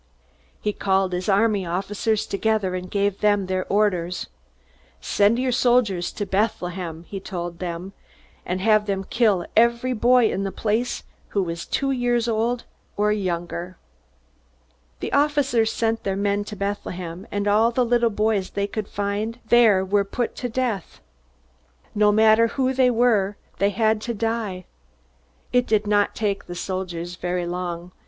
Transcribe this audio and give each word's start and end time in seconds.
He 0.59 0.73
called 0.73 1.13
his 1.13 1.29
army 1.29 1.63
officers 1.63 2.25
together, 2.25 2.73
and 2.73 2.89
gave 2.89 3.19
them 3.19 3.45
their 3.45 3.67
orders. 3.71 4.25
"Send 4.99 5.37
your 5.37 5.51
soldiers 5.51 6.11
to 6.13 6.25
Bethlehem," 6.25 7.03
he 7.07 7.19
told 7.19 7.59
them, 7.59 7.93
"and 8.43 8.61
have 8.61 8.87
them 8.87 9.03
kill 9.03 9.45
every 9.55 9.93
boy 9.93 10.27
in 10.31 10.41
the 10.41 10.51
place 10.51 11.03
who 11.29 11.47
is 11.49 11.67
two 11.67 11.91
years 11.91 12.27
old 12.27 12.63
or 12.97 13.11
younger." 13.11 13.77
The 15.01 15.13
officers 15.13 15.71
sent 15.71 16.03
their 16.03 16.15
men 16.15 16.45
to 16.45 16.55
Bethlehem, 16.55 17.27
and 17.31 17.47
all 17.47 17.69
the 17.69 17.85
little 17.85 18.09
boys 18.09 18.49
they 18.49 18.65
could 18.65 18.87
find 18.87 19.37
there 19.49 19.85
were 19.85 20.03
put 20.03 20.35
to 20.37 20.49
death. 20.49 20.99
No 21.93 22.11
matter 22.11 22.47
who 22.47 22.73
they 22.73 22.89
were 22.89 23.37
they 23.59 23.69
had 23.69 24.01
to 24.01 24.15
die. 24.15 24.65
It 25.53 25.67
did 25.67 25.85
not 25.85 26.15
take 26.15 26.45
the 26.47 26.55
soldiers 26.55 27.17
very 27.17 27.45
long. 27.45 27.91